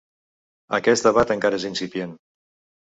[0.77, 2.19] Aquest debat encara és incipient.